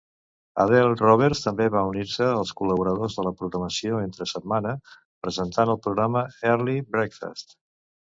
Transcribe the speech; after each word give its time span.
Adele 0.61 0.93
Roberts 0.99 1.41
també 1.47 1.65
va 1.73 1.83
unir-se 1.89 2.29
als 2.37 2.53
col·laboradors 2.61 3.17
de 3.19 3.25
la 3.27 3.33
programació 3.41 3.99
entre 4.05 4.27
setmana, 4.31 4.71
presentant 5.27 5.73
el 5.75 5.79
programa 5.89 6.25
Early 6.53 6.77
Breakfast. 6.97 7.55